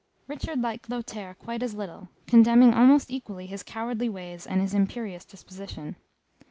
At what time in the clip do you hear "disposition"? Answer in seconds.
5.23-5.95